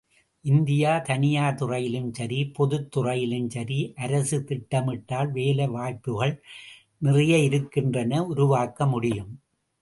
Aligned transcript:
India, 0.45 0.97
தனியார் 0.99 1.55
துறையிலும் 1.55 2.13
சரி, 2.13 2.51
பொதுத்துறையிலும் 2.59 3.47
சரி, 3.47 3.77
அரசு 3.95 4.43
திட்டமிட்டால் 4.43 5.31
வேலை 5.31 5.67
வாய்ப்புக்கள் 5.67 6.35
நிறைய 6.97 7.37
இருக்கின்றன 7.37 8.23
உருவாக்க 8.25 8.85
முடியும். 8.85 9.31